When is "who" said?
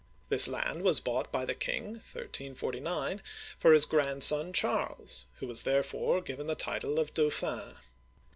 5.35-5.45